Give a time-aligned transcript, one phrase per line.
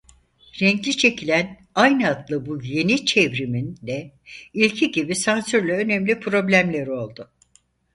[0.61, 4.11] Renkli çekilen aynı adlı bu yeni çevrimin de
[4.53, 7.31] ilki gibi sansürle önemli problemleri oldu.